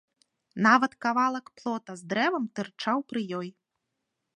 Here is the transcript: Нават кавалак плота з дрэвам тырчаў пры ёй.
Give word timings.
Нават 0.67 0.95
кавалак 1.05 1.53
плота 1.61 1.91
з 2.03 2.11
дрэвам 2.15 2.43
тырчаў 2.57 2.97
пры 3.13 3.19
ёй. 3.43 3.49